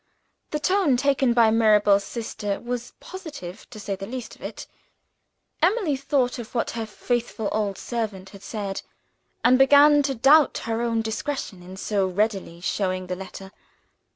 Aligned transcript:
The 0.49 0.59
tone 0.59 0.97
taken 0.97 1.31
by 1.31 1.51
Mirabel's 1.51 2.03
sister 2.03 2.59
was 2.59 2.93
positive, 2.99 3.69
to 3.69 3.79
say 3.79 3.95
the 3.95 4.07
least 4.07 4.35
of 4.35 4.41
it. 4.41 4.65
Emily 5.61 5.95
thought 5.95 6.39
of 6.39 6.55
what 6.55 6.71
her 6.71 6.87
faithful 6.87 7.49
old 7.51 7.77
servant 7.77 8.29
had 8.31 8.41
said, 8.41 8.81
and 9.45 9.59
began 9.59 10.01
to 10.01 10.15
doubt 10.15 10.57
her 10.65 10.81
own 10.81 11.03
discretion 11.03 11.61
in 11.61 11.77
so 11.77 12.07
readily 12.07 12.61
showing 12.61 13.05
the 13.05 13.15
letter. 13.15 13.51